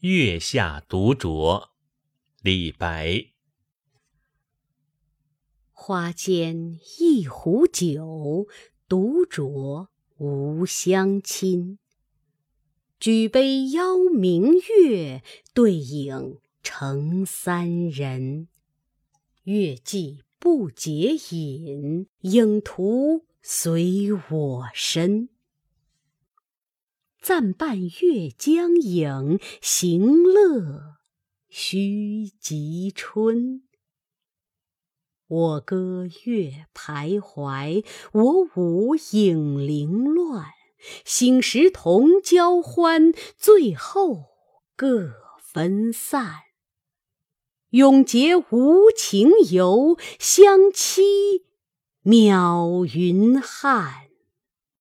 [0.00, 1.68] 月下独酌，
[2.40, 3.32] 李白。
[5.72, 8.46] 花间一壶酒，
[8.88, 11.78] 独酌无相亲。
[12.98, 15.22] 举杯邀明月，
[15.52, 18.48] 对影成三人。
[19.42, 25.28] 月既不解饮，影徒随我身。
[27.32, 30.96] 暂伴月将影，行乐
[31.48, 33.62] 须及春。
[35.28, 40.46] 我歌月徘徊，我舞影零乱。
[41.04, 44.24] 醒时同交欢，醉后
[44.74, 46.32] 各分散。
[47.68, 51.44] 永结无情游，相期
[52.02, 54.09] 邈云汉。